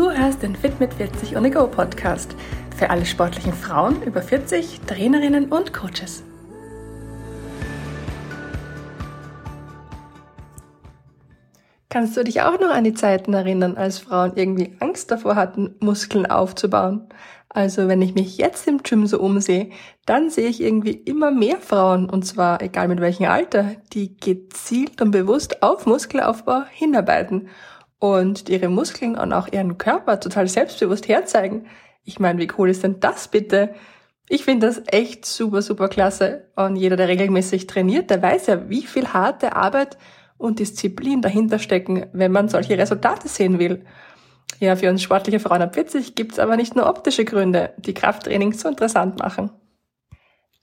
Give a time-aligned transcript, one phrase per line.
[0.00, 2.34] Du hörst den Fit mit 40 on Go Podcast
[2.74, 6.24] für alle sportlichen Frauen über 40, Trainerinnen und Coaches.
[11.90, 15.74] Kannst du dich auch noch an die Zeiten erinnern, als Frauen irgendwie Angst davor hatten,
[15.80, 17.06] Muskeln aufzubauen?
[17.50, 19.68] Also wenn ich mich jetzt im Gym so umsehe,
[20.06, 25.02] dann sehe ich irgendwie immer mehr Frauen, und zwar egal mit welchem Alter, die gezielt
[25.02, 27.50] und bewusst auf Muskelaufbau hinarbeiten
[28.00, 31.66] und ihre Muskeln und auch ihren Körper total selbstbewusst herzeigen.
[32.02, 33.74] Ich meine, wie cool ist denn das bitte?
[34.28, 36.48] Ich finde das echt super, super klasse.
[36.56, 39.98] Und jeder, der regelmäßig trainiert, der weiß ja, wie viel harte Arbeit
[40.38, 43.84] und Disziplin dahinter stecken, wenn man solche Resultate sehen will.
[44.58, 48.54] Ja, für uns sportliche Frauen ab 40 gibt's aber nicht nur optische Gründe, die Krafttraining
[48.54, 49.50] so interessant machen.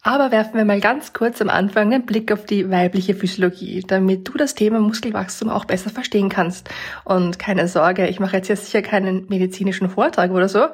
[0.03, 4.27] Aber werfen wir mal ganz kurz am Anfang einen Blick auf die weibliche Physiologie, damit
[4.27, 6.69] du das Thema Muskelwachstum auch besser verstehen kannst.
[7.03, 10.67] Und keine Sorge, ich mache jetzt hier sicher keinen medizinischen Vortrag oder so,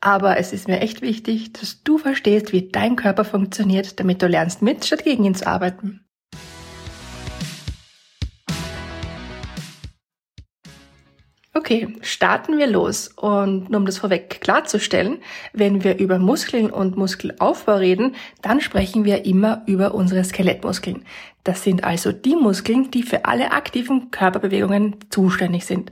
[0.00, 4.26] aber es ist mir echt wichtig, dass du verstehst, wie dein Körper funktioniert, damit du
[4.26, 6.06] lernst, mit statt gegen ihn zu arbeiten.
[11.52, 13.08] Okay, starten wir los.
[13.08, 15.18] Und nur um das vorweg klarzustellen,
[15.52, 21.04] wenn wir über Muskeln und Muskelaufbau reden, dann sprechen wir immer über unsere Skelettmuskeln.
[21.42, 25.90] Das sind also die Muskeln, die für alle aktiven Körperbewegungen zuständig sind.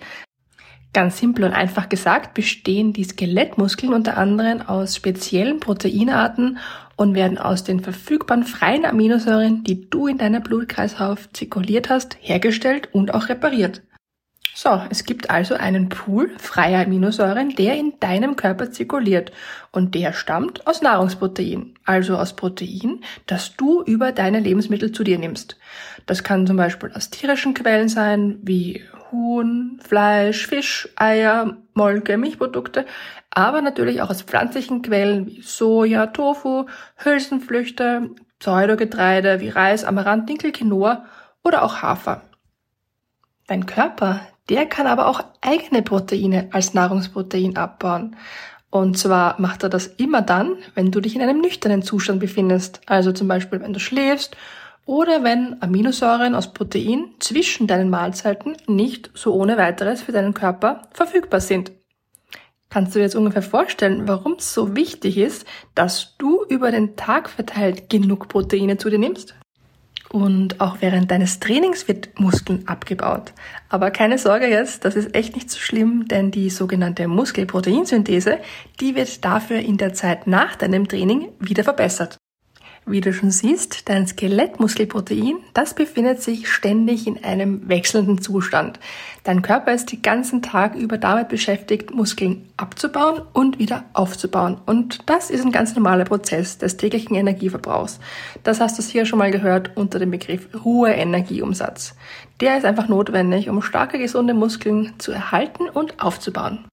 [0.92, 6.58] Ganz simpel und einfach gesagt bestehen die Skelettmuskeln unter anderem aus speziellen Proteinarten
[6.96, 12.88] und werden aus den verfügbaren freien Aminosäuren, die du in deiner Blutkreislauf zirkuliert hast, hergestellt
[12.92, 13.82] und auch repariert.
[14.60, 19.30] So, es gibt also einen Pool freier Aminosäuren, der in deinem Körper zirkuliert
[19.70, 25.16] und der stammt aus Nahrungsprotein, also aus Protein, das du über deine Lebensmittel zu dir
[25.16, 25.56] nimmst.
[26.06, 32.84] Das kann zum Beispiel aus tierischen Quellen sein, wie Huhn, Fleisch, Fisch, Eier, Molke, Milchprodukte,
[33.30, 40.50] aber natürlich auch aus pflanzlichen Quellen wie Soja, Tofu, Hülsenfrüchte, Pseudogetreide wie Reis, Amaranth, Dinkel,
[40.50, 41.04] Quinoa
[41.44, 42.22] oder auch Hafer.
[43.46, 48.16] Dein Körper, der kann aber auch eigene Proteine als Nahrungsprotein abbauen.
[48.70, 52.80] Und zwar macht er das immer dann, wenn du dich in einem nüchternen Zustand befindest.
[52.86, 54.36] Also zum Beispiel, wenn du schläfst
[54.84, 60.82] oder wenn Aminosäuren aus Protein zwischen deinen Mahlzeiten nicht so ohne weiteres für deinen Körper
[60.92, 61.72] verfügbar sind.
[62.70, 66.96] Kannst du dir jetzt ungefähr vorstellen, warum es so wichtig ist, dass du über den
[66.96, 69.37] Tag verteilt genug Proteine zu dir nimmst?
[70.10, 73.32] Und auch während deines Trainings wird Muskeln abgebaut.
[73.68, 78.38] Aber keine Sorge jetzt, das ist echt nicht so schlimm, denn die sogenannte Muskelproteinsynthese,
[78.80, 82.17] die wird dafür in der Zeit nach deinem Training wieder verbessert.
[82.90, 88.80] Wie du schon siehst, dein Skelettmuskelprotein, das befindet sich ständig in einem wechselnden Zustand.
[89.24, 94.56] Dein Körper ist den ganzen Tag über damit beschäftigt, Muskeln abzubauen und wieder aufzubauen.
[94.64, 98.00] Und das ist ein ganz normaler Prozess des täglichen Energieverbrauchs.
[98.42, 101.94] Das hast du hier schon mal gehört unter dem Begriff Ruheenergieumsatz.
[102.40, 106.64] Der ist einfach notwendig, um starke, gesunde Muskeln zu erhalten und aufzubauen.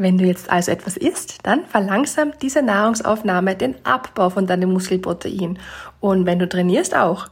[0.00, 5.58] Wenn du jetzt also etwas isst, dann verlangsamt diese Nahrungsaufnahme den Abbau von deinem Muskelprotein.
[5.98, 7.26] Und wenn du trainierst auch.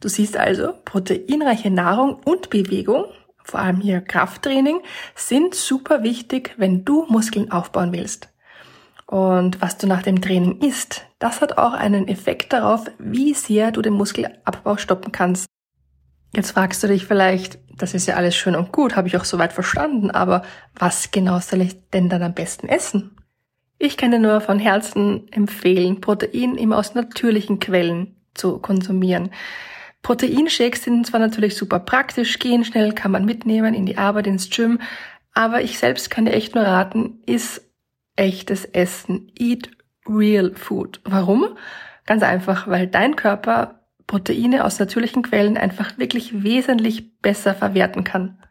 [0.00, 3.06] Du siehst also, proteinreiche Nahrung und Bewegung,
[3.42, 4.82] vor allem hier Krafttraining,
[5.14, 8.28] sind super wichtig, wenn du Muskeln aufbauen willst.
[9.06, 13.72] Und was du nach dem Training isst, das hat auch einen Effekt darauf, wie sehr
[13.72, 15.49] du den Muskelabbau stoppen kannst.
[16.32, 19.24] Jetzt fragst du dich vielleicht, das ist ja alles schön und gut, habe ich auch
[19.24, 20.42] soweit verstanden, aber
[20.78, 23.16] was genau soll ich denn dann am besten essen?
[23.78, 29.30] Ich kann dir nur von Herzen empfehlen, Protein immer aus natürlichen Quellen zu konsumieren.
[30.02, 34.50] Proteinshakes sind zwar natürlich super praktisch, gehen schnell, kann man mitnehmen in die Arbeit, ins
[34.50, 34.80] Gym,
[35.32, 37.62] aber ich selbst kann dir echt nur raten, iss
[38.16, 39.32] echtes Essen.
[39.38, 39.70] Eat
[40.06, 41.00] real food.
[41.04, 41.56] Warum?
[42.06, 43.79] Ganz einfach, weil dein Körper
[44.10, 48.42] Proteine aus natürlichen Quellen einfach wirklich wesentlich besser verwerten kann.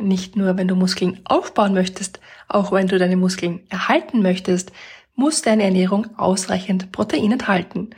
[0.00, 4.72] Nicht nur, wenn du Muskeln aufbauen möchtest, auch wenn du deine Muskeln erhalten möchtest,
[5.14, 7.90] muss deine Ernährung ausreichend Protein enthalten.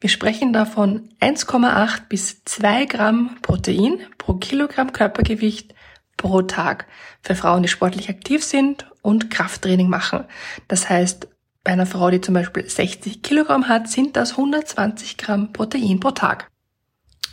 [0.00, 5.74] Wir sprechen davon 1,8 bis 2 Gramm Protein pro Kilogramm Körpergewicht
[6.18, 6.86] pro Tag
[7.22, 10.24] für Frauen, die sportlich aktiv sind und Krafttraining machen.
[10.68, 11.26] Das heißt,
[11.64, 16.10] bei einer Frau, die zum Beispiel 60 Kilogramm hat, sind das 120 Gramm Protein pro
[16.10, 16.50] Tag.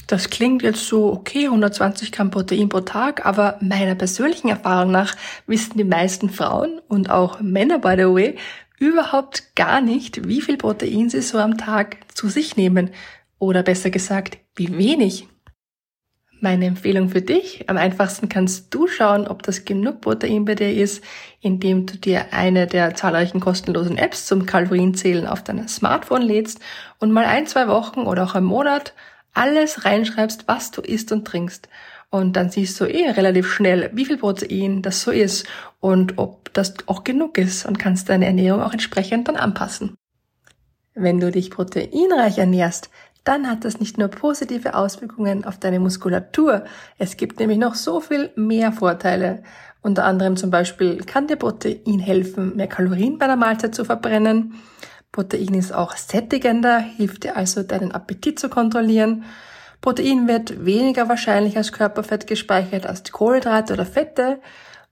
[0.08, 5.16] Das klingt jetzt so, okay, 120 Gramm Protein pro Tag, aber meiner persönlichen Erfahrung nach
[5.48, 8.36] wissen die meisten Frauen und auch Männer, by the way,
[8.80, 12.92] überhaupt gar nicht, wie viel Protein sie so am Tag zu sich nehmen.
[13.40, 15.28] Oder besser gesagt, wie wenig.
[16.40, 20.72] Meine Empfehlung für dich, am einfachsten kannst du schauen, ob das genug Protein bei dir
[20.72, 21.04] ist,
[21.42, 26.60] indem du dir eine der zahlreichen kostenlosen Apps zum Kalorienzählen auf dein Smartphone lädst
[27.00, 28.94] und mal ein, zwei Wochen oder auch im Monat
[29.34, 31.70] alles reinschreibst, was du isst und trinkst.
[32.12, 35.48] Und dann siehst du eh relativ schnell, wie viel Protein das so ist
[35.80, 39.98] und ob das auch genug ist und kannst deine Ernährung auch entsprechend dann anpassen.
[40.94, 42.90] Wenn du dich proteinreich ernährst,
[43.28, 46.64] dann hat das nicht nur positive Auswirkungen auf deine Muskulatur,
[46.98, 49.44] es gibt nämlich noch so viel mehr Vorteile.
[49.82, 54.56] Unter anderem zum Beispiel kann dir Protein helfen, mehr Kalorien bei der Mahlzeit zu verbrennen.
[55.12, 59.24] Protein ist auch sättigender, hilft dir also deinen Appetit zu kontrollieren.
[59.82, 64.40] Protein wird weniger wahrscheinlich als Körperfett gespeichert als Kohlenhydrate oder Fette.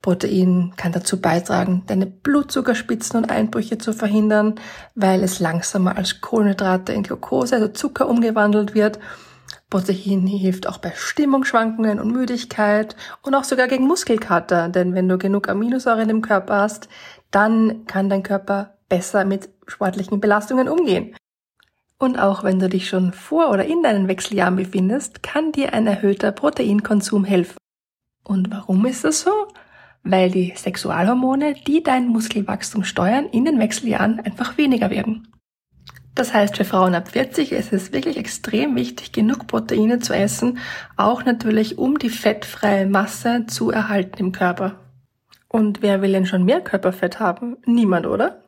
[0.06, 4.54] Protein kann dazu beitragen, deine Blutzuckerspitzen und Einbrüche zu verhindern,
[4.94, 9.00] weil es langsamer als Kohlenhydrate in Glucose, also Zucker, umgewandelt wird.
[9.72, 15.18] Protein hilft auch bei Stimmungsschwankungen und Müdigkeit und auch sogar gegen Muskelkater, denn wenn du
[15.18, 16.88] genug Aminosäuren im Körper hast,
[17.32, 21.16] dann kann dein Körper besser mit sportlichen Belastungen umgehen.
[21.98, 25.88] Und auch wenn du dich schon vor oder in deinen Wechseljahren befindest, kann dir ein
[25.88, 27.58] erhöhter Proteinkonsum helfen.
[28.24, 29.48] Und warum ist das so?
[30.06, 35.28] Weil die Sexualhormone, die dein Muskelwachstum steuern, in den Wechseljahren einfach weniger werden.
[36.14, 40.60] Das heißt, für Frauen ab 40 ist es wirklich extrem wichtig, genug Proteine zu essen,
[40.96, 44.80] auch natürlich, um die fettfreie Masse zu erhalten im Körper.
[45.50, 47.58] Und wer will denn schon mehr Körperfett haben?
[47.66, 48.45] Niemand, oder?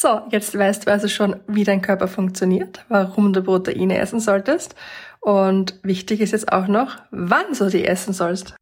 [0.00, 4.76] So, jetzt weißt du also schon, wie dein Körper funktioniert, warum du Proteine essen solltest
[5.18, 8.54] und wichtig ist jetzt auch noch, wann du die essen sollst.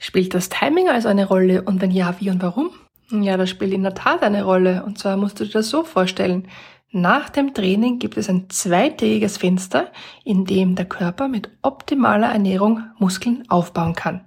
[0.00, 2.70] Spielt das Timing also eine Rolle und wenn ja, wie und warum?
[3.10, 5.84] Ja, das spielt in der Tat eine Rolle und zwar musst du dir das so
[5.84, 6.48] vorstellen.
[6.90, 9.92] Nach dem Training gibt es ein zweitägiges Fenster,
[10.24, 14.24] in dem der Körper mit optimaler Ernährung Muskeln aufbauen kann.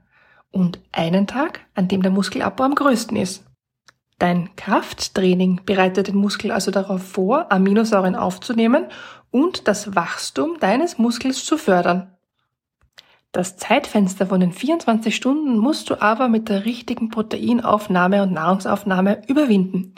[0.51, 3.46] Und einen Tag, an dem der Muskelabbau am größten ist.
[4.19, 8.87] Dein Krafttraining bereitet den Muskel also darauf vor, Aminosäuren aufzunehmen
[9.29, 12.17] und das Wachstum deines Muskels zu fördern.
[13.31, 19.21] Das Zeitfenster von den 24 Stunden musst du aber mit der richtigen Proteinaufnahme und Nahrungsaufnahme
[19.27, 19.93] überwinden.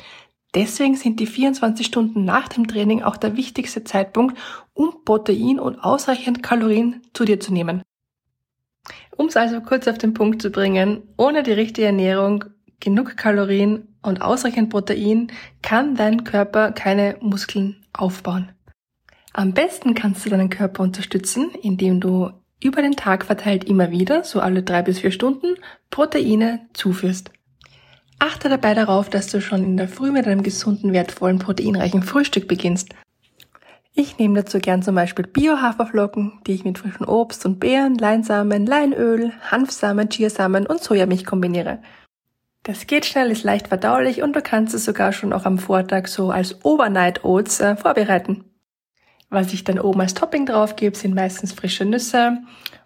[0.56, 4.38] Deswegen sind die 24 Stunden nach dem Training auch der wichtigste Zeitpunkt,
[4.74, 7.84] um Protein und ausreichend Kalorien zu dir zu nehmen.
[9.16, 12.46] Um es also kurz auf den Punkt zu bringen, ohne die richtige Ernährung,
[12.80, 15.32] genug Kalorien und ausreichend Protein
[15.62, 18.52] kann dein Körper keine Muskeln aufbauen.
[19.34, 22.32] Am besten kannst du deinen Körper unterstützen, indem du
[22.62, 25.56] über den Tag verteilt immer wieder, so alle drei bis vier Stunden,
[25.90, 27.32] Proteine zuführst.
[28.20, 32.50] Achte dabei darauf, dass du schon in der Früh mit einem gesunden, wertvollen, proteinreichen Frühstück
[32.50, 32.90] beginnst.
[33.94, 38.66] Ich nehme dazu gern zum Beispiel Bio-Haferflocken, die ich mit frischen Obst und Beeren, Leinsamen,
[38.66, 41.80] Leinöl, Hanfsamen, Chiasamen und Sojamilch kombiniere.
[42.70, 46.06] Das geht schnell, ist leicht verdaulich und du kannst es sogar schon auch am Vortag
[46.06, 48.44] so als Overnight Oats äh, vorbereiten.
[49.32, 52.38] Was ich dann oben als Topping drauf gebe, sind meistens frische Nüsse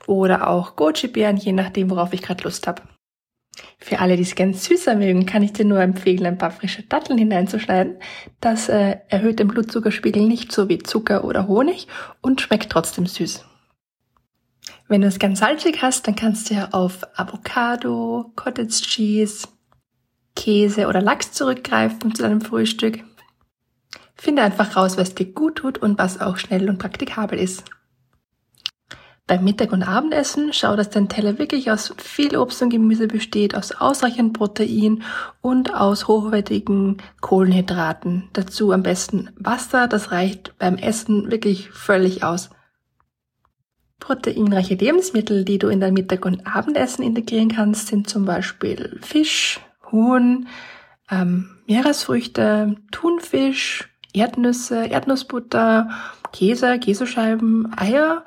[0.08, 2.82] oder auch Goji-Beeren, je nachdem, worauf ich gerade Lust habe.
[3.78, 6.84] Für alle, die es ganz süßer mögen, kann ich dir nur empfehlen, ein paar frische
[6.84, 7.98] Datteln hineinzuschneiden.
[8.40, 11.90] Das äh, erhöht den Blutzuckerspiegel nicht so wie Zucker oder Honig
[12.22, 13.44] und schmeckt trotzdem süß.
[14.88, 19.50] Wenn du es ganz salzig hast, dann kannst du ja auf Avocado, Cottage Cheese,
[20.36, 23.04] Käse oder Lachs zurückgreifen zu deinem Frühstück.
[24.16, 27.66] Finde einfach raus, was dir gut tut und was auch schnell und praktikabel ist.
[29.26, 33.56] Beim Mittag- und Abendessen schau, dass dein Teller wirklich aus viel Obst und Gemüse besteht,
[33.56, 35.04] aus ausreichend Protein
[35.42, 38.30] und aus hochwertigen Kohlenhydraten.
[38.34, 42.50] Dazu am besten Wasser, das reicht beim Essen wirklich völlig aus.
[44.02, 49.62] Proteinreiche Lebensmittel, die du in dein Mittag- und Abendessen integrieren kannst, sind zum Beispiel Fisch,
[49.94, 50.48] Huhn,
[51.10, 55.90] ähm, Meeresfrüchte, Thunfisch, Erdnüsse, Erdnussbutter,
[56.34, 58.26] Käse, Käsescheiben, Eier,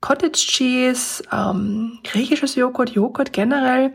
[0.00, 3.94] Cottage Cheese, ähm, griechisches Joghurt, Joghurt generell,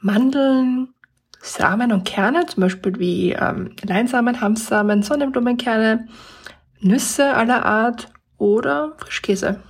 [0.00, 0.94] Mandeln,
[1.42, 6.06] Samen und Kerne, zum Beispiel wie ähm, Leinsamen, Hanfsamen, Sonnenblumenkerne,
[6.80, 9.60] Nüsse aller Art oder Frischkäse.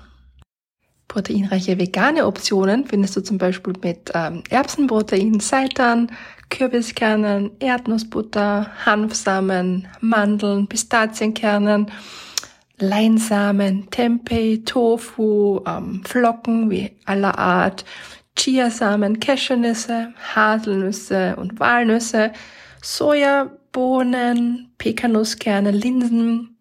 [1.10, 6.06] Proteinreiche vegane Optionen findest du zum Beispiel mit ähm, Erbsenprotein, Seitan,
[6.50, 11.90] Kürbiskernen, Erdnussbutter, Hanfsamen, Mandeln, Pistazienkernen,
[12.78, 17.84] Leinsamen, Tempeh, Tofu, ähm, Flocken wie aller Art,
[18.38, 22.32] Chiasamen, Cashewnüsse, Haselnüsse und Walnüsse,
[22.82, 26.56] Sojabohnen, Pekannusskerne, Linsen,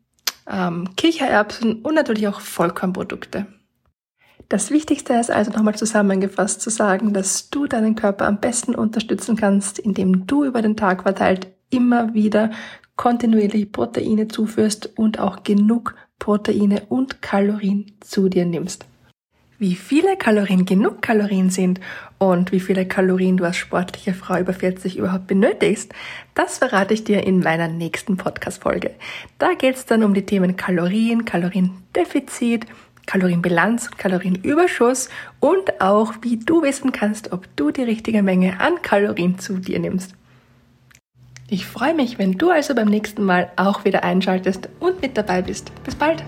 [0.50, 3.59] ähm, Kichererbsen und natürlich auch Vollkornprodukte.
[4.48, 9.36] Das Wichtigste ist also nochmal zusammengefasst zu sagen, dass du deinen Körper am besten unterstützen
[9.36, 12.52] kannst, indem du über den Tag verteilt immer wieder
[12.96, 18.86] kontinuierlich Proteine zuführst und auch genug Proteine und Kalorien zu dir nimmst.
[19.58, 21.82] Wie viele Kalorien genug Kalorien sind
[22.18, 25.94] und wie viele Kalorien du als sportliche Frau über 40 überhaupt benötigst,
[26.34, 28.92] das verrate ich dir in meiner nächsten Podcast-Folge.
[29.38, 32.68] Da geht es dann um die Themen Kalorien, Kaloriendefizit,
[33.06, 39.40] Kalorienbilanz, Kalorienüberschuss und auch wie du wissen kannst, ob du die richtige Menge an Kalorien
[39.40, 40.14] zu dir nimmst.
[41.52, 45.42] Ich freue mich, wenn du also beim nächsten Mal auch wieder einschaltest und mit dabei
[45.42, 45.72] bist.
[45.84, 46.24] Bis bald!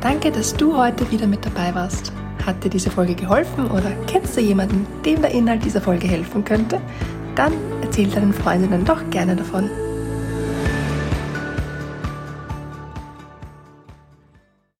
[0.00, 2.12] Danke, dass du heute wieder mit dabei warst.
[2.46, 6.44] Hat dir diese Folge geholfen oder kennst du jemanden, dem der Inhalt dieser Folge helfen
[6.44, 6.80] könnte?
[7.34, 9.70] Dann erzähl deinen Freundinnen doch gerne davon.